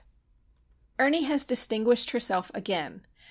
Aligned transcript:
Ernie 0.97 1.25
has 1.25 1.45
distinguished 1.45 2.09
herself 2.09 2.49
again. 2.55 3.03